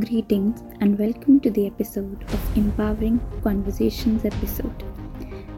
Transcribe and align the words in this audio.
Greetings 0.00 0.62
and 0.82 0.98
welcome 0.98 1.40
to 1.40 1.50
the 1.50 1.66
episode 1.66 2.22
of 2.24 2.56
Empowering 2.56 3.18
Conversations 3.42 4.26
episode. 4.26 4.82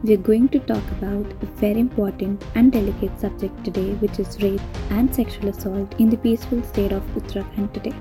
We 0.01 0.13
are 0.13 0.23
going 0.27 0.47
to 0.49 0.59
talk 0.59 0.91
about 0.91 1.25
a 1.43 1.45
very 1.57 1.81
important 1.81 2.45
and 2.55 2.71
delicate 2.71 3.19
subject 3.19 3.65
today, 3.65 3.95
which 3.95 4.17
is 4.17 4.41
rape 4.41 4.61
and 4.91 5.13
sexual 5.13 5.49
assault 5.49 5.93
in 5.99 6.09
the 6.09 6.15
peaceful 6.15 6.63
state 6.63 6.93
of 6.93 7.03
Uttarakhand 7.15 7.73
today. 7.73 7.93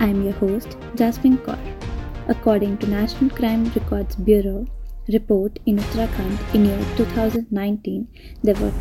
I 0.00 0.08
am 0.08 0.24
your 0.24 0.32
host, 0.32 0.76
Jasmine 0.96 1.38
Kaur. 1.38 1.60
According 2.26 2.78
to 2.78 2.90
National 2.90 3.30
Crime 3.30 3.66
Records 3.66 4.16
Bureau 4.16 4.66
report 5.12 5.60
in 5.66 5.76
Uttarakhand 5.76 6.54
in 6.56 6.64
year 6.64 6.84
2019, 6.96 8.08
there 8.42 8.56
were 8.56 8.72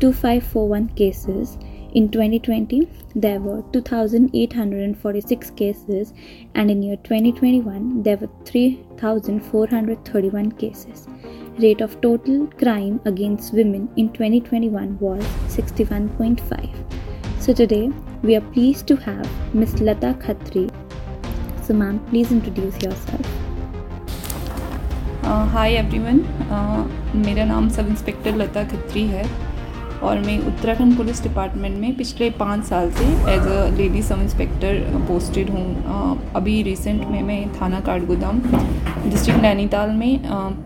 2541 0.00 0.88
cases 0.90 1.56
in 1.93 2.09
2020, 2.09 2.87
there 3.15 3.39
were 3.39 3.63
2,846 3.71 5.51
cases, 5.51 6.13
and 6.55 6.69
in 6.69 6.83
year 6.83 6.97
2021, 6.97 8.03
there 8.03 8.17
were 8.17 8.27
3,431 8.45 10.51
cases. 10.51 11.07
Rate 11.59 11.81
of 11.81 11.99
total 12.01 12.47
crime 12.59 12.99
against 13.05 13.53
women 13.53 13.87
in 13.95 14.09
2021 14.13 14.97
was 14.99 15.23
61.5. 15.47 16.69
So 17.39 17.53
today, 17.53 17.89
we 18.21 18.35
are 18.35 18.41
pleased 18.41 18.85
to 18.87 18.97
have 18.97 19.25
Miss 19.55 19.79
Lata 19.79 20.13
Khatri. 20.19 20.69
So, 21.63 21.73
ma'am, 21.73 21.99
please 22.09 22.31
introduce 22.31 22.77
yourself. 22.83 23.25
Hi 25.27 25.73
everyone 25.75 26.19
मेरा 27.25 27.45
नाम 27.45 27.69
sub 27.69 27.87
inspector 27.89 28.35
लता 28.35 28.63
खत्री 28.63 29.01
है 29.07 29.23
और 30.02 30.18
मैं 30.20 30.38
Uttarakhand 30.46 30.96
police 30.96 31.22
department 31.22 31.76
में 31.80 31.94
पिछले 31.96 32.28
पाँच 32.38 32.64
साल 32.64 32.90
से 32.92 33.04
as 33.32 33.46
a 33.48 33.66
lady 33.76 34.02
sub 34.02 34.22
inspector 34.22 34.78
posted 35.08 35.50
हूँ। 35.50 36.32
अभी 36.36 36.62
रिसेंट 36.62 37.04
में 37.08 37.22
मैं 37.22 37.40
थाना 37.54 37.80
काठगोदाम 37.80 38.40
डिस्ट्रिक्ट 38.40 39.40
नैनीताल 39.42 39.90
में 39.92 40.20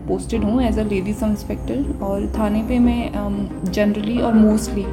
पोस्टेड 0.07 0.43
हूँ 0.43 0.61
as 0.63 0.79
a 0.79 0.83
lady 0.85 1.13
sub 1.13 1.29
inspector 1.29 2.05
और 2.05 2.25
थाने 2.37 2.63
पे 2.67 2.79
मैं 2.79 3.71
जनरली 3.71 4.17
और 4.19 4.33
मोस्टली 4.35 4.85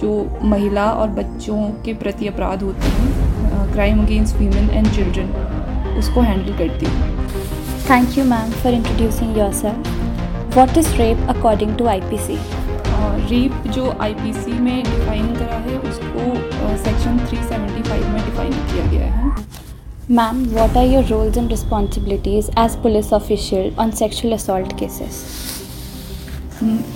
जो 0.00 0.12
महिला 0.44 0.90
और 0.92 1.08
बच्चों 1.12 1.62
के 1.84 1.94
प्रति 2.02 2.26
अपराध 2.26 2.62
होते 2.62 2.88
हैं 2.88 3.72
crime 3.72 4.04
against 4.04 4.36
women 4.36 4.70
and 4.70 4.90
children 4.90 5.96
उसको 5.98 6.20
हैंडल 6.20 6.56
करती 6.58 6.86
हूँ। 6.86 7.16
Thank 7.90 8.18
you 8.18 8.24
ma'am 8.26 8.50
for 8.52 8.72
introducing 8.74 9.38
yourself 9.54 10.56
what 10.56 10.78
is 10.78 10.94
rape 10.96 11.28
according 11.30 11.76
to 11.78 11.86
I 11.86 12.00
P 12.00 12.18
C 12.26 12.38
rape 13.30 13.66
जो 13.74 13.90
आईपीसी 14.00 14.52
में 14.60 14.82
डिफ़ाइन 14.84 15.34
करा 15.34 15.58
है 15.66 15.78
उसको 15.80 16.76
सेक्शन 16.84 17.18
375 17.26 18.08
में 18.08 18.24
डिफ़ाइन 18.24 18.52
किया 18.52 18.86
गया 18.90 19.06
है। 19.06 19.32
Ma'am 20.10 20.44
what 20.46 20.76
are 20.76 20.86
your 20.86 21.04
roles 21.06 21.36
and 21.38 21.50
responsibilities 21.50 22.50
as 22.58 22.76
police 22.82 23.12
official 23.12 23.74
on 23.80 23.90
sexual 24.00 24.34
assault 24.34 24.78
cases 24.78 25.24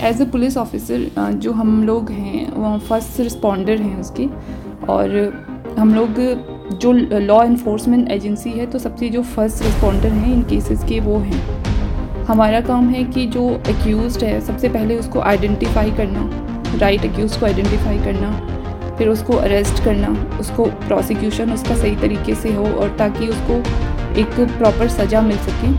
as 0.03 0.21
a 0.21 0.25
police 0.31 0.57
officer 0.57 1.09
जो 1.37 1.51
हम 1.53 1.83
लोग 1.83 2.09
हैं 2.11 2.51
वो 2.53 2.77
फ़र्स्ट 2.79 3.19
रिस्पॉन्डर 3.19 3.81
हैं 3.81 3.99
उसके। 3.99 4.27
और 4.89 5.17
हम 5.79 5.93
लोग 5.95 6.19
जो 6.73 6.91
लॉ 7.19 7.43
इन्फोर्समेंट 7.43 8.09
एजेंसी 8.11 8.49
है 8.49 8.65
तो 8.65 8.79
सबसे 8.79 9.09
जो 9.09 9.21
फ़र्स्ट 9.25 9.63
रिस्पॉन्डर 9.63 10.09
हैं 10.09 10.33
इन 10.33 10.43
केसेस 10.49 10.83
के 10.89 10.99
वो 10.99 11.17
हैं। 11.19 11.62
हमारा 12.27 12.59
काम 12.61 12.87
है 12.89 13.03
कि 13.03 13.25
जो 13.27 13.49
एक्यूज 13.69 14.23
है, 14.23 14.39
सबसे 14.41 14.69
पहले 14.69 14.97
उसको 14.97 15.19
आइडेंटिफाई 15.21 15.91
करना 15.91 16.29
राइट 16.79 17.05
एक्यूज 17.05 17.37
को 17.37 17.45
आइडेंटिफाई 17.45 17.97
करना, 17.99 18.31
फिर 18.97 19.07
उसको 19.09 19.33
अरेस्ट 19.37 19.83
करना, 19.83 20.07
उसको 20.39 20.65
प्रोसिक्यूशन 20.87 21.51
उसका 21.53 21.75
सही 21.75 21.95
तरीके 21.95 22.35
से 22.35 22.53
हो 22.53 22.65
और 22.65 22.95
ताकि 22.97 23.27
उसको 23.27 23.57
एक 24.21 24.39
प्रॉपर 24.57 24.87
सज़ा 24.89 25.21
मिल 25.21 25.37
सके। 25.39 25.71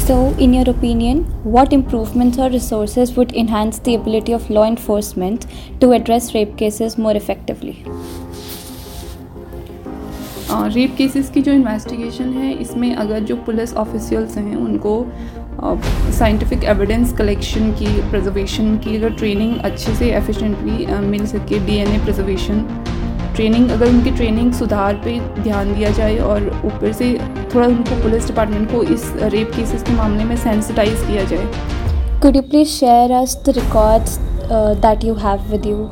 So 0.00 0.16
in 0.38 0.54
your 0.54 0.68
opinion 0.70 1.20
what 1.46 1.72
improvements 1.72 2.38
or 2.38 2.50
resource 2.50 3.16
would 3.18 3.32
enhance 3.34 3.80
the 3.84 3.88
ability 3.88 4.34
of 4.34 4.52
law 4.52 4.64
enforcement 4.66 5.44
to 5.80 5.92
address 5.92 6.30
rape 6.34 6.54
cases 6.58 6.96
more 6.98 7.16
effectively 7.16 7.76
rape 10.74 10.94
cases 10.98 11.30
की 11.30 11.42
जो 11.42 11.52
इन्वेस्टिगेशन 11.52 12.32
है, 12.32 12.52
इसमें 12.54 12.94
अगर 12.94 13.20
जो 13.20 13.36
पुलिस 13.46 13.74
ऑफिशियल्स 13.76 14.36
हैं, 14.36 14.56
उनको 14.56 15.04
साइंटिफिक 16.12 16.64
एविडेंस 16.64 17.12
कलेक्शन 17.12 17.70
की 17.72 17.86
प्रिजर्वेशन 18.10 18.76
की 18.78 18.96
अगर 18.96 19.14
ट्रेनिंग 19.14 19.56
अच्छे 19.64 19.94
से 19.94 20.10
एफिशिएंटली 20.16 20.86
मिल 21.06 21.26
सके 21.26 21.58
डीएनए 21.66 21.98
प्रिजर्वेशन 22.04 22.66
ट्रेनिंग 23.36 23.70
अगर 23.70 23.88
उनकी 23.88 24.10
ट्रेनिंग 24.10 24.52
सुधार 24.52 24.94
पे 25.04 25.18
ध्यान 25.42 25.74
दिया 25.74 25.90
जाए 25.90 26.18
और 26.18 26.48
ऊपर 26.64 26.92
से 26.92 27.12
थोड़ा 27.54 27.66
उनको 27.66 28.02
पुलिस 28.02 28.26
डिपार्टमेंट 28.26 28.70
को 28.72 28.82
इस 28.94 29.12
रेप 29.16 29.52
केसेस 29.56 29.82
के 29.82 29.92
मामले 29.92 30.24
में 30.24 30.36
सेंसिटाइज 30.36 31.04
किया 31.06 31.24
जाए। 31.24 32.20
Could 32.22 32.36
you 32.36 32.42
please 32.42 32.68
share 32.70 33.12
us 33.12 33.36
the 33.46 33.58
records 33.58 34.18
that 34.82 35.04
you 35.04 35.14
have 35.24 35.50
with 35.50 35.66
you 35.66 35.88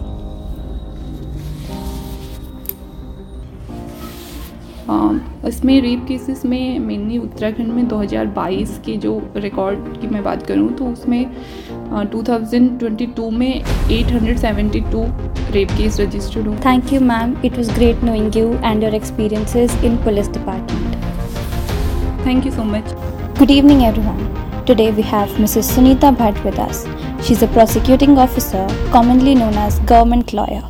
इसमें 5.49 5.81
रेप 5.83 6.05
केसेस 6.09 6.45
में 6.45 6.79
मेनली 6.79 7.19
उत्तराखंड 7.19 7.73
में 7.73 7.83
2022 7.89 8.79
के 8.85 8.97
जो 8.97 9.21
रिकॉर्ड 9.37 10.01
की 10.01 10.09
मैं 10.09 10.23
बात 10.25 10.47
करूँ 10.47 10.73
तो 10.77 10.87
उसमें 10.87 11.25
uh, 11.25 12.05
2022 12.15 13.31
में 13.33 13.63
872 13.63 15.07
रेप 15.55 15.71
केस 15.79 16.01
रजिस्टर्ड 16.01 16.49
हो 16.49 16.55
thank 16.67 16.93
you 16.93 17.01
ma'am 17.01 17.37
it 17.45 17.57
was 17.57 17.73
great 17.75 18.05
knowing 18.05 18.37
you 18.37 18.53
and 18.55 18.83
your 18.83 18.95
experiences 18.95 19.83
in 19.85 19.97
police 20.05 20.31
department 20.33 22.27
thank 22.27 22.47
you 22.47 22.53
so 22.53 22.65
much 22.65 22.95
good 23.39 23.51
evening 23.51 23.83
everyone 23.83 24.41
Today 24.65 24.93
we 24.93 25.03
have 25.03 25.31
Mrs. 25.31 25.69
Sunita 25.69 26.11
Bhatt 26.17 26.37
with 26.45 26.57
us. 26.57 26.85
She's 27.21 27.43
a 27.43 27.49
prosecuting 27.49 28.17
officer, 28.17 28.65
commonly 28.93 29.35
known 29.35 29.55
as 29.55 29.81
government 29.81 30.33
lawyer. 30.33 30.63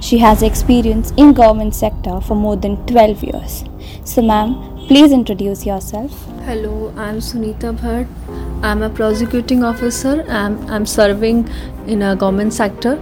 She 0.00 0.18
has 0.18 0.42
experience 0.42 1.12
in 1.16 1.32
government 1.32 1.74
sector 1.74 2.20
for 2.20 2.34
more 2.34 2.56
than 2.56 2.76
12 2.86 3.24
years. 3.24 3.64
So 4.04 4.22
ma'am, 4.22 4.54
please 4.86 5.12
introduce 5.12 5.64
yourself. 5.66 6.12
Hello, 6.44 6.92
I'm 6.96 7.18
Sunita 7.18 7.76
Bhatt. 7.76 8.06
I'm 8.62 8.82
a 8.82 8.90
prosecuting 8.90 9.64
officer. 9.64 10.24
I'm, 10.28 10.58
I'm 10.68 10.86
serving 10.86 11.48
in 11.86 12.02
a 12.02 12.14
government 12.14 12.52
sector, 12.52 12.96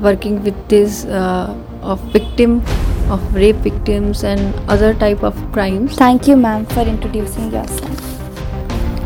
working 0.00 0.42
with 0.42 0.68
this 0.68 1.04
uh, 1.04 1.54
of 1.82 2.00
victim 2.12 2.62
of 3.10 3.34
rape 3.34 3.56
victims 3.56 4.22
and 4.22 4.54
other 4.68 4.94
type 4.94 5.22
of 5.22 5.34
crimes. 5.52 5.94
Thank 5.96 6.26
you 6.28 6.36
ma'am 6.36 6.66
for 6.66 6.82
introducing 6.82 7.50
yourself. 7.50 7.98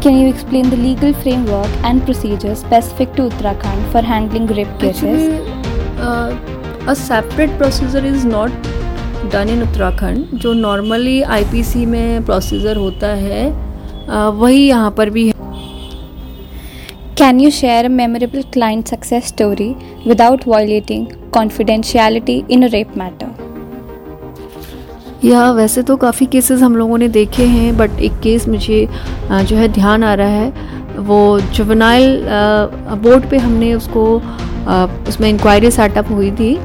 Can 0.01 0.19
you 0.19 0.29
explain 0.29 0.69
the 0.69 0.77
legal 0.77 1.13
framework 1.13 1.69
and 1.85 2.05
procedures 2.05 2.59
specific 2.59 3.15
to 3.15 3.29
Uttarakhand 3.29 3.93
for 3.93 4.03
handling 4.03 4.49
rape 4.49 4.81
cases? 4.81 5.05
Actually, 5.05 5.63
uh, 5.99 6.62
a 6.89 6.95
separate 6.95 7.51
procedure 7.59 8.07
is 8.07 8.27
not 8.27 8.51
done 9.33 9.49
in 9.49 9.63
Uttarakhand 9.63 10.39
जो 10.39 10.53
normally 10.53 11.21
IPC 11.23 11.85
में 11.87 12.25
procedure 12.25 12.77
होता 12.77 13.09
है 13.17 13.45
वही 14.31 14.67
यहाँ 14.69 14.91
पर 14.91 15.11
भी 15.11 15.27
है। 15.27 15.33
Can 17.19 17.41
you 17.41 17.51
share 17.51 17.89
memorable 17.89 18.43
client 18.53 18.87
success 18.87 19.27
story 19.27 19.69
without 20.07 20.49
violating 20.49 21.07
confidentiality 21.35 22.43
in 22.51 22.65
rape 22.69 22.97
matter 22.99 23.41
या 25.25 25.51
वैसे 25.53 25.83
तो 25.83 25.97
काफ़ी 25.97 26.27
केसेस 26.27 26.63
हम 26.63 26.77
लोगों 26.77 26.99
ने 26.99 27.09
देखे 27.09 27.45
हैं 27.47 27.77
बट 27.77 28.01
एक 28.01 28.21
केस 28.23 28.49
मुझे 28.49 28.87
जो 29.31 29.57
है 29.57 29.69
ध्यान 29.73 30.05
आ 30.05 30.15
रहा 30.15 30.29
है 30.29 30.97
वो 30.99 31.39
जुवनाइल 31.55 32.23
बोर्ड 33.03 33.31
पे 33.31 33.39
हमने 33.39 33.75
उसको 33.75 34.05
उसमें 35.09 35.29
इंक्वायरी 35.29 35.71
सेटअप 35.71 36.11
हुई 36.11 36.31
थी। 36.31 36.57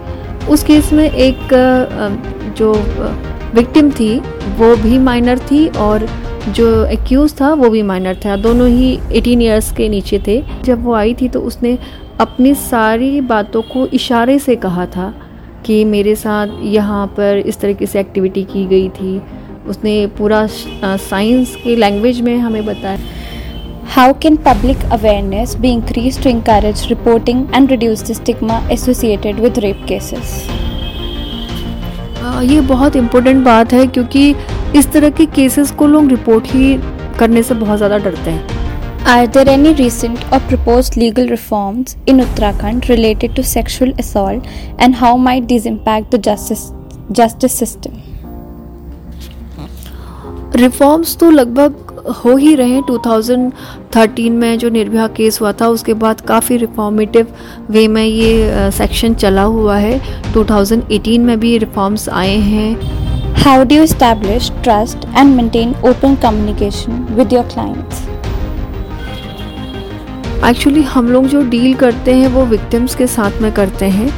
उस 0.49 0.63
केस 0.63 0.91
में 0.93 1.09
एक 1.09 2.53
जो 2.57 2.73
विक्टिम 3.55 3.89
थी, 3.91 4.17
वो 4.57 4.75
भी 4.75 4.97
माइनर 4.99 5.39
थी 5.41 5.67
और 5.67 6.07
जो 6.49 6.85
एक्यूज़ 6.85 7.33
था, 7.35 7.53
वो 7.53 7.69
भी 7.69 7.81
माइनर 7.81 8.15
था। 8.25 8.35
दोनों 8.35 8.67
ही 8.69 8.97
18 9.11 9.41
इयर्स 9.41 9.71
के 9.71 9.89
नीचे 9.89 10.19
थे। 10.27 10.41
जब 10.63 10.83
वो 10.83 10.93
आई 10.93 11.13
थी 11.13 11.29
तो 11.29 11.39
उसने 11.41 11.77
अपनी 12.19 12.53
सारी 12.55 13.19
बातों 13.23 13.61
को 13.63 13.85
इशारे 13.87 14.37
से 14.39 14.55
कहा 14.55 14.85
था 14.85 15.13
कि 15.65 15.83
मेरे 15.85 16.15
साथ 16.15 16.47
यहाँ 16.63 17.05
पर 17.07 17.43
इस 17.45 17.59
तरीके 17.59 17.85
से 17.85 17.99
एक्टिविटी 17.99 18.43
की 18.43 18.65
गई 18.65 18.89
थी। 18.89 19.21
उसने 19.69 20.05
पूरा 20.17 20.45
साइंस 20.47 21.55
की 21.55 21.75
लैंग्वेज 21.75 22.21
में 22.21 22.37
हमें 22.37 22.65
बताया। 22.65 22.97
How 23.94 24.12
can 24.14 24.36
public 24.38 24.84
awareness 24.90 25.54
be 25.54 25.70
increased 25.70 26.22
to 26.22 26.28
encourage 26.28 26.88
reporting 26.90 27.48
and 27.52 27.70
reduce 27.70 28.02
the 28.02 28.14
stigma 28.14 28.66
associated 28.70 29.38
with 29.38 29.62
rape 29.64 29.86
cases? 29.86 30.34
ये 32.50 32.60
बहुत 32.68 32.96
इम्पोर्टेंट 32.96 33.44
बात 33.44 33.72
है 33.72 33.86
क्योंकि 33.86 34.34
इस 34.76 34.90
तरह 34.92 35.10
के 35.10 35.26
केसेस 35.36 35.70
को 35.78 35.86
लोग 35.86 36.08
रिपोर्ट 36.10 36.46
ही 36.52 36.76
करने 37.18 37.42
से 37.42 37.54
बहुत 37.54 37.78
ज़्यादा 37.78 37.98
डरते 38.04 38.30
हैं 38.30 38.60
Are 39.04 39.26
there 39.26 39.48
any 39.48 39.74
recent 39.74 40.20
or 40.32 40.38
proposed 40.48 40.96
legal 40.96 41.28
reforms 41.28 41.96
in 42.06 42.20
Uttarakhand 42.20 42.88
related 42.88 43.34
to 43.36 43.42
sexual 43.42 43.92
assault 43.98 44.46
and 44.78 44.94
how 44.94 45.16
might 45.16 45.48
these 45.48 45.66
impact 45.66 46.12
the 46.12 46.20
justice 46.28 46.62
justice 47.12 47.56
system? 47.62 48.00
reforms 50.57 51.15
तो 51.17 51.29
लगभग 51.31 52.13
हो 52.15 52.35
ही 52.37 52.53
रहे 52.55 52.69
हैं। 52.69 52.81
2013 52.83 54.29
में 54.31 54.57
जो 54.59 54.69
निर्भया 54.69 55.07
केस 55.07 55.39
हुआ 55.41 55.51
था 55.51 55.67
उसके 55.67 55.93
बाद 55.93 56.21
काफ़ी 56.21 56.57
रिफॉर्मेटिव 56.57 57.27
वे 57.69 57.87
में 57.87 58.03
ये 58.03 58.71
सेक्शन 58.71 59.13
चला 59.13 59.43
हुआ 59.43 59.77
है। 59.77 59.99
2018 60.33 61.19
में 61.19 61.39
भी 61.39 61.57
रिफॉर्म्स 61.57 62.07
आए 62.09 62.37
हैं। 62.37 63.33
How 63.35 63.63
do 63.63 63.75
establish 63.75 64.51
trust 64.63 65.05
and 65.17 65.35
maintain 65.35 65.75
open 65.85 66.15
communication 66.15 67.05
with 67.11 67.33
your 67.33 67.43
clients 67.53 68.05
actually 70.45 70.81
हम 70.81 71.07
लोग 71.11 71.25
जो 71.27 71.41
डील 71.49 71.73
करते 71.73 72.13
हैं 72.13 72.27
वो 72.27 72.45
विक्टिम्स 72.45 72.95
के 72.95 73.07
साथ 73.07 73.41
में 73.41 73.51
करते 73.51 73.85
हैं। 73.85 74.11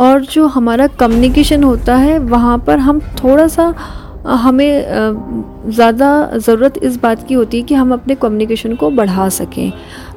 और 0.00 0.20
जो 0.24 0.46
हमारा 0.46 0.86
कम्युनिकेशन 1.00 1.64
होता 1.64 1.96
है 1.96 2.18
वहाँ 2.18 2.58
पर 2.58 2.78
हम 2.78 3.00
थोड़ा 3.18 3.46
सा 3.48 3.74
हमें 4.24 4.84
ज़्यादा 5.68 6.08
ज़रूरत 6.36 6.78
इस 6.78 6.96
बात 6.96 7.26
की 7.28 7.34
होती 7.34 7.56
है 7.56 7.62
कि 7.62 7.74
हम 7.74 7.92
अपने 7.92 8.14
कम्युनिकेशन 8.14 8.74
को 8.74 8.90
बढ़ा 8.90 9.28
सकें। 9.30 9.72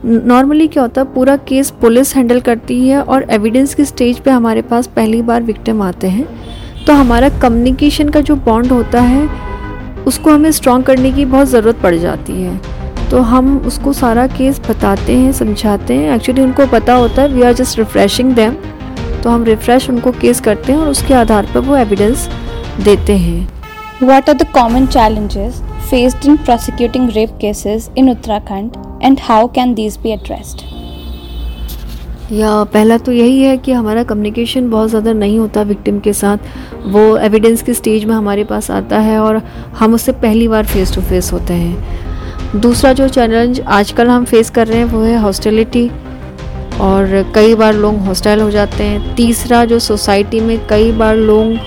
नॉर्मली 0.06 0.68
क्या 0.68 0.84
होता 0.84 1.02
है, 1.02 1.14
पूरा 1.14 1.36
केस 1.38 1.72
पुलिस 1.82 2.16
हैंडल 2.16 2.40
करती 2.42 2.88
है 2.88 3.02
और 3.02 3.26
एविडेंस 3.30 3.74
की 3.76 3.86
स्टेज 3.86 4.20
पे 4.20 4.32
हमारे 4.32 4.62
पास 4.64 4.88
पहली 4.88 5.22
बार 5.22 5.44
विक्टिम 5.44 5.82
आते 5.82 6.08
हैं। 6.08 6.28
तो 6.86 6.94
हमारा 6.94 7.30
कम्युनिकेशन 7.40 8.10
का 8.10 8.22
जो 8.22 8.36
बॉन्ड 8.38 8.72
होता 8.72 9.02
है, 9.02 9.28
उसको 10.08 10.32
हमें 10.32 10.52
स्ट्रॉन्ग 10.52 10.86
करने 10.86 11.12
की 11.12 11.26
बहुत 11.26 11.48
ज़रूरत 11.48 11.80
पड़ 11.84 11.96
जाती 11.96 12.42
है। 12.42 12.60
तो 13.10 13.20
हम 13.24 13.58
उसको 13.68 13.94
सारा 13.94 14.28
केस 14.28 14.60
बताते 14.70 15.14
हैं, 15.14 15.32
समझाते 15.32 15.94
हैं। 15.94 16.16
एक्चुअली 16.16 16.42
उनको 16.42 16.66
पता 16.68 16.94
होता 16.94 17.22
है 17.22 17.34
we 17.34 17.42
are 17.42 17.54
just 17.54 17.80
refreshing 17.80 18.34
them 18.34 18.56
तो 19.24 19.30
हम 19.30 19.44
रिफ्रेश 19.44 19.90
उनको 19.90 20.12
केस 20.14 20.42
करते 20.42 20.72
हैं 20.72 20.80
और 20.80 20.90
उसके 20.90 21.14
आधार 21.14 21.48
पर 21.54 21.60
वो 21.60 21.76
एविडेंस 21.76 22.30
देते 22.84 23.18
हैं। 23.18 23.55
What 24.02 24.28
are 24.28 24.34
the 24.34 24.46
common 24.48 24.90
challenges 24.90 25.62
faced 25.90 26.26
in 26.26 26.38
prosecuting 26.40 27.08
rape 27.16 27.40
cases 27.40 27.90
in 27.96 28.08
Uttarakhand 28.08 28.76
and 29.02 29.18
how 29.18 29.48
can 29.48 29.74
these 29.74 29.96
be 29.96 30.12
addressed? 30.12 30.64
या 32.32 32.64
पहला 32.74 32.98
तो 32.98 33.12
यही 33.12 33.42
है 33.42 33.56
कि 33.58 33.72
हमारा 33.72 34.04
कम्युनिकेशन 34.04 34.70
बहुत 34.70 34.90
ज़्यादा 34.90 35.14
नहीं 35.14 35.38
होता 35.40 35.62
विक्टिम 35.62 36.00
के 36.00 36.14
साथ। 36.14 36.38
वो 36.94 37.06
एविडेंस 37.18 37.64
के 37.64 37.74
स्टेज 37.74 38.06
में 38.06 38.14
हमारे 38.16 38.44
पास 38.44 38.70
आता 38.72 39.00
है 39.00 39.18
और 39.20 39.42
हम 39.80 39.94
उससे 39.94 40.12
पहली 40.26 40.48
बार 40.48 40.66
फेस 40.74 40.94
टू 40.96 41.02
फेस 41.02 41.32
होते 41.34 41.54
हैं। 41.54 42.60
दूसरा 42.62 42.94
जो 42.94 43.08
चैलेंज 43.10 43.62
आजकल 43.78 44.10
हम 44.10 44.26
फेस 44.26 44.50
कर 44.50 44.68
रहे 44.68 44.78
हैं 44.78 44.86
वो 44.86 45.04
है 45.04 45.18
हॉस्टिलिटी 45.22 45.88
और 46.82 47.32
कई 47.36 47.56
बार 47.56 47.74
लोग 47.76 48.06
हॉस्टाइल 48.08 48.42
हो 48.42 48.52
जाते 48.52 48.84
हैं। 48.84 49.16
तीसरा 49.16 49.64
जो 49.66 49.80
सोसाइटी 49.80 50.40
में 50.42 50.58
कई 50.68 50.92
बार 50.92 51.16
लोग 51.16 51.58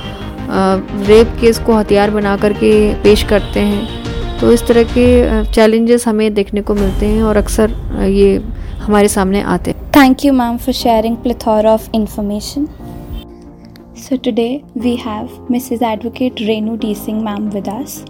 रेप 0.50 1.36
केस 1.40 1.58
को 1.58 1.74
हथियार 1.74 2.10
बना 2.10 2.36
करके 2.36 2.72
पेश 3.02 3.22
करते 3.30 3.60
हैं। 3.62 4.40
तो 4.40 4.52
इस 4.52 4.66
तरह 4.66 4.84
के 4.96 5.06
चैलेंजेस 5.52 6.06
हमें 6.08 6.32
देखने 6.34 6.60
को 6.62 6.74
मिलते 6.74 7.06
हैं 7.06 7.22
और 7.22 7.36
अक्सर 7.36 7.70
ये 8.08 8.36
हमारे 8.80 9.08
सामने 9.08 9.40
आते 9.54 9.70
हैं। 9.70 9.90
Thank 9.96 10.24
you 10.24 10.32
ma'am 10.32 10.56
for 10.56 10.74
sharing 10.74 11.16
plethora 11.16 11.66
of 11.66 11.88
information 11.94 12.66
so 13.98 14.16
today 14.24 14.48
we 14.78 14.94
have 14.96 15.46
Mrs 15.50 15.82
advocate 15.82 16.40
Renu 16.42 16.76
D 16.76 16.94
Singh 16.96 17.22
ma'am 17.22 17.48
with us 17.50 18.04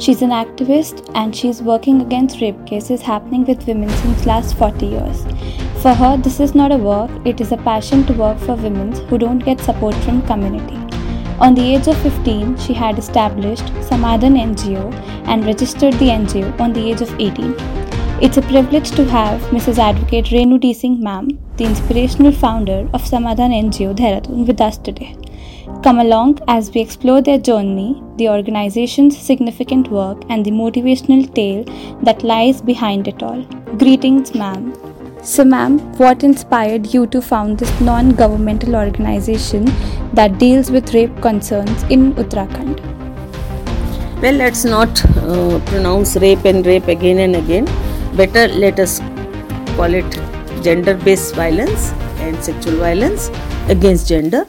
she 0.00 0.12
is 0.12 0.24
an 0.24 0.32
activist 0.32 1.02
and 1.16 1.32
she 1.34 1.48
is 1.48 1.62
working 1.64 2.00
against 2.02 2.40
rape 2.42 2.64
cases 2.68 3.00
happening 3.08 3.44
with 3.46 3.64
women 3.66 3.88
since 3.96 4.26
last 4.26 4.56
forty 4.58 4.86
years 4.86 5.24
for 5.82 5.92
her 5.96 6.16
this 6.18 6.40
is 6.40 6.56
not 6.56 6.72
a 6.72 6.76
work 6.84 7.26
it 7.28 7.40
is 7.40 7.54
a 7.54 7.58
passion 7.64 8.02
to 8.02 8.14
work 8.14 8.38
for 8.46 8.56
womens 8.58 9.02
who 9.10 9.18
don't 9.18 9.44
get 9.44 9.60
support 9.62 9.96
from 9.96 10.20
community 10.28 10.79
On 11.40 11.54
the 11.54 11.74
age 11.74 11.86
of 11.88 11.96
15, 12.02 12.58
she 12.58 12.74
had 12.74 12.98
established 12.98 13.68
Samadhan 13.82 14.34
NGO 14.34 14.92
and 15.26 15.46
registered 15.46 15.94
the 15.94 16.10
NGO 16.10 16.60
on 16.60 16.74
the 16.74 16.90
age 16.90 17.00
of 17.00 17.14
18. 17.18 17.54
It's 18.20 18.36
a 18.36 18.42
privilege 18.42 18.90
to 18.90 19.06
have 19.06 19.40
Mrs. 19.44 19.78
Advocate 19.78 20.26
Renu 20.26 20.60
D. 20.60 20.74
Singh 20.74 21.02
Ma'am, 21.02 21.30
the 21.56 21.64
inspirational 21.64 22.32
founder 22.32 22.86
of 22.92 23.06
Samadhan 23.06 23.52
NGO 23.52 23.96
Dehradun, 23.96 24.46
with 24.46 24.60
us 24.60 24.76
today. 24.76 25.16
Come 25.82 26.00
along 26.00 26.40
as 26.46 26.70
we 26.74 26.82
explore 26.82 27.22
their 27.22 27.38
journey, 27.38 28.02
the 28.16 28.28
organization's 28.28 29.16
significant 29.16 29.90
work, 29.90 30.22
and 30.28 30.44
the 30.44 30.50
motivational 30.50 31.34
tale 31.34 31.64
that 32.02 32.22
lies 32.22 32.60
behind 32.60 33.08
it 33.08 33.22
all. 33.22 33.42
Greetings, 33.78 34.34
ma'am. 34.34 34.74
So, 35.22 35.44
ma'am, 35.44 35.78
what 35.96 36.22
inspired 36.22 36.92
you 36.92 37.06
to 37.06 37.22
found 37.22 37.58
this 37.58 37.80
non 37.80 38.10
governmental 38.10 38.76
organization 38.76 39.66
that 40.14 40.38
deals 40.38 40.70
with 40.70 40.92
rape 40.94 41.20
concerns 41.22 41.82
in 41.84 42.14
Uttarakhand? 42.14 42.80
Well, 44.22 44.34
let's 44.34 44.64
not 44.64 45.04
uh, 45.16 45.60
pronounce 45.66 46.16
rape 46.16 46.44
and 46.44 46.66
rape 46.66 46.88
again 46.88 47.18
and 47.20 47.36
again. 47.36 47.64
Better 48.16 48.48
let 48.48 48.78
us 48.78 48.98
call 49.76 49.94
it 49.94 50.20
gender 50.62 50.94
based 50.94 51.34
violence 51.34 51.92
and 52.18 52.36
sexual 52.44 52.76
violence 52.76 53.30
against 53.68 54.08
gender. 54.08 54.46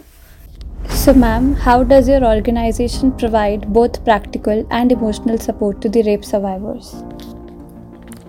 So, 0.89 1.13
ma'am, 1.13 1.53
how 1.55 1.83
does 1.83 2.07
your 2.07 2.23
organization 2.23 3.11
provide 3.13 3.71
both 3.73 4.03
practical 4.03 4.67
and 4.71 4.91
emotional 4.91 5.37
support 5.37 5.79
to 5.81 5.89
the 5.89 6.03
rape 6.03 6.25
survivors? 6.25 6.93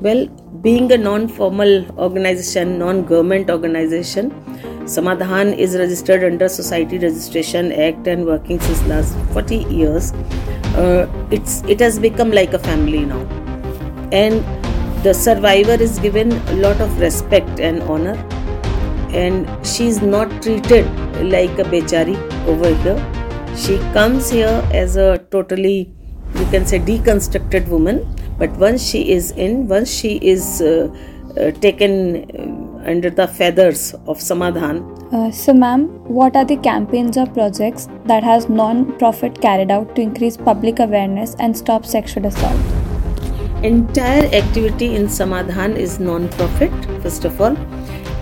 Well, 0.00 0.26
being 0.62 0.92
a 0.92 0.96
non-formal 0.96 1.98
organization 1.98 2.78
non-government 2.78 3.50
organization 3.50 4.30
samadhan 4.86 5.52
is 5.52 5.76
registered 5.76 6.24
under 6.24 6.48
society 6.48 6.98
registration 6.98 7.72
act 7.72 8.06
and 8.06 8.26
working 8.26 8.60
since 8.60 8.82
last 8.86 9.16
40 9.32 9.56
years. 9.64 10.12
Uh, 10.76 11.06
it's 11.30 11.62
it 11.62 11.80
has 11.80 11.98
become 11.98 12.30
like 12.30 12.52
a 12.52 12.58
family 12.58 13.04
now. 13.04 13.20
And 14.10 14.44
the 15.04 15.12
survivor 15.12 15.74
is 15.80 15.98
given 15.98 16.32
a 16.32 16.54
lot 16.54 16.80
of 16.80 16.98
respect 17.00 17.60
and 17.60 17.82
honor. 17.84 18.16
And 19.12 19.48
she 19.66 19.86
is 19.86 20.00
not 20.00 20.30
treated 20.42 20.86
like 21.30 21.58
a 21.58 21.64
bechari 21.64 22.16
over 22.46 22.74
here. 22.74 23.56
She 23.56 23.78
comes 23.92 24.30
here 24.30 24.66
as 24.72 24.96
a 24.96 25.18
totally 25.30 25.92
you 26.34 26.46
can 26.46 26.66
say 26.66 26.78
deconstructed 26.78 27.68
woman. 27.68 28.06
But 28.38 28.50
once 28.52 28.82
she 28.82 29.12
is 29.12 29.30
in 29.32 29.68
once 29.68 29.90
she 29.90 30.16
is 30.16 30.62
uh, 30.62 30.88
uh, 31.36 31.50
taken 31.60 32.61
under 32.84 33.10
the 33.10 33.26
feathers 33.26 33.94
of 34.06 34.20
samadhan. 34.20 34.82
Uh, 35.12 35.30
so 35.30 35.52
ma'am 35.52 35.86
what 36.18 36.36
are 36.36 36.44
the 36.44 36.56
campaigns 36.56 37.16
or 37.16 37.26
projects 37.26 37.88
that 38.06 38.22
has 38.22 38.48
non-profit 38.48 39.40
carried 39.40 39.70
out 39.70 39.94
to 39.96 40.02
increase 40.02 40.36
public 40.36 40.78
awareness 40.78 41.34
and 41.38 41.56
stop 41.56 41.84
sexual 41.84 42.26
assault? 42.26 42.56
Entire 43.62 44.24
activity 44.40 44.94
in 44.96 45.08
samadhan 45.08 45.76
is 45.76 45.98
non-profit 46.00 46.72
first 47.02 47.24
of 47.24 47.40
all. 47.40 47.56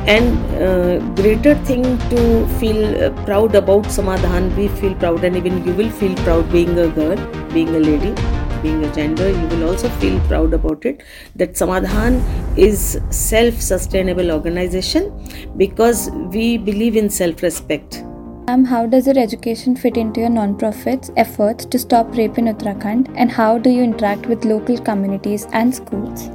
And 0.06 0.62
uh, 0.62 0.98
greater 1.14 1.54
thing 1.66 1.82
to 2.10 2.46
feel 2.58 3.04
uh, 3.04 3.10
proud 3.24 3.54
about 3.54 3.84
samadhan 3.84 4.54
we 4.56 4.68
feel 4.68 4.94
proud 4.94 5.24
and 5.24 5.36
even 5.36 5.64
you 5.64 5.74
will 5.74 5.90
feel 5.90 6.14
proud 6.28 6.50
being 6.50 6.78
a 6.78 6.88
girl 6.88 7.16
being 7.52 7.68
a 7.68 7.78
lady 7.78 8.14
being 8.62 8.84
a 8.84 8.94
gender 8.94 9.28
you 9.30 9.46
will 9.48 9.68
also 9.70 9.88
feel 10.04 10.20
proud 10.28 10.54
about 10.54 10.84
it 10.84 11.02
that 11.36 11.56
samadhan 11.56 12.20
is 12.68 13.00
self 13.10 13.60
sustainable 13.60 14.30
organization 14.30 15.10
because 15.56 16.10
we 16.36 16.46
believe 16.58 16.96
in 16.96 17.10
self 17.10 17.42
respect 17.42 18.02
Ma'am, 18.50 18.64
how 18.64 18.84
does 18.84 19.06
your 19.06 19.16
education 19.16 19.76
fit 19.76 19.96
into 19.96 20.20
your 20.20 20.30
non-profit's 20.30 21.12
efforts 21.16 21.64
to 21.66 21.78
stop 21.78 22.16
rape 22.16 22.36
in 22.36 22.46
Uttarakhand 22.46 23.12
and 23.14 23.30
how 23.30 23.58
do 23.58 23.70
you 23.70 23.84
interact 23.84 24.26
with 24.26 24.44
local 24.44 24.76
communities 24.76 25.46
and 25.52 25.72
schools? 25.72 26.28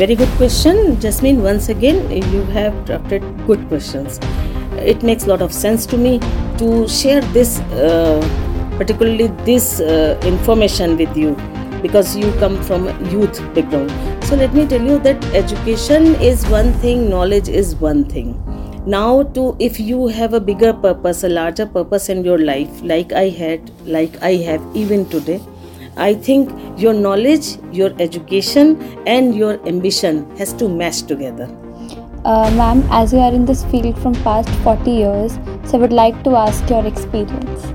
Very 0.00 0.14
good 0.14 0.30
question, 0.38 0.98
Jasmine. 0.98 1.42
Once 1.42 1.68
again, 1.68 2.10
you 2.32 2.44
have 2.44 2.86
drafted 2.86 3.22
good 3.46 3.68
questions. 3.68 4.18
It 4.76 5.02
makes 5.02 5.24
a 5.24 5.28
lot 5.28 5.42
of 5.42 5.52
sense 5.52 5.84
to 5.84 5.98
me 5.98 6.18
to 6.56 6.88
share 6.88 7.20
this 7.34 7.60
uh, 7.60 8.22
particularly 8.80 9.26
this 9.48 9.80
uh, 9.80 10.18
information 10.24 10.96
with 10.96 11.16
you 11.16 11.34
because 11.82 12.16
you 12.16 12.32
come 12.44 12.62
from 12.62 12.86
youth 13.10 13.40
background. 13.54 13.90
So 14.24 14.36
let 14.36 14.54
me 14.54 14.66
tell 14.66 14.80
you 14.80 14.98
that 15.00 15.24
education 15.34 16.14
is 16.30 16.46
one 16.48 16.72
thing 16.84 17.10
knowledge 17.10 17.48
is 17.48 17.74
one 17.76 18.04
thing. 18.04 18.32
Now 18.86 19.24
to 19.34 19.54
if 19.58 19.78
you 19.78 20.06
have 20.08 20.32
a 20.32 20.40
bigger 20.40 20.72
purpose 20.72 21.22
a 21.24 21.28
larger 21.28 21.66
purpose 21.66 22.08
in 22.08 22.24
your 22.24 22.38
life 22.38 22.80
like 22.82 23.12
i 23.12 23.24
had 23.40 23.70
like 23.96 24.16
i 24.28 24.30
have 24.44 24.62
even 24.82 25.04
today 25.14 25.38
i 26.06 26.14
think 26.28 26.54
your 26.84 26.94
knowledge 26.94 27.50
your 27.80 27.90
education 28.06 28.72
and 29.16 29.34
your 29.34 29.52
ambition 29.68 30.24
has 30.38 30.54
to 30.54 30.68
match 30.68 31.02
together. 31.02 31.50
Uh, 32.24 32.50
ma'am 32.56 32.82
as 32.90 33.12
you 33.12 33.18
are 33.18 33.32
in 33.32 33.44
this 33.44 33.64
field 33.66 33.98
from 33.98 34.14
past 34.30 34.48
40 34.64 34.90
years 34.90 35.38
so 35.66 35.76
i 35.76 35.80
would 35.82 35.92
like 35.92 36.24
to 36.24 36.36
ask 36.46 36.74
your 36.76 36.84
experience 36.86 37.70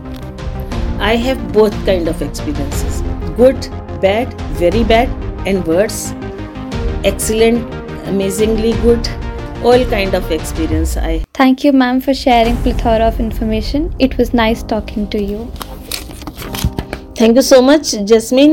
I 0.99 1.15
have 1.15 1.53
both 1.53 1.73
kind 1.85 2.07
of 2.07 2.21
experiences 2.21 3.01
good, 3.35 3.59
bad, 4.01 4.33
very 4.53 4.83
bad, 4.83 5.09
and 5.45 5.65
worse. 5.67 6.13
Excellent, 7.03 7.73
amazingly 8.07 8.71
good, 8.81 9.07
all 9.63 9.83
kind 9.85 10.13
of 10.13 10.31
experience 10.31 10.95
I. 10.97 11.23
Thank 11.33 11.63
you, 11.63 11.73
ma'am, 11.73 11.99
for 11.99 12.13
sharing 12.13 12.55
plethora 12.57 13.05
of 13.05 13.19
information. 13.19 13.93
It 13.99 14.17
was 14.17 14.33
nice 14.33 14.63
talking 14.63 15.09
to 15.09 15.21
you. 15.21 15.51
Thank 17.15 17.35
you 17.35 17.41
so 17.41 17.61
much, 17.61 17.91
Jasmine. 17.91 18.43